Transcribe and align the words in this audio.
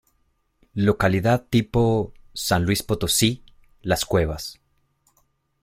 Localidad 0.73 1.45
tipo: 1.47 2.11
San 2.33 2.65
Luis 2.65 2.81
Potosí: 2.81 3.43
Las 3.83 4.03
Cuevas. 4.03 4.59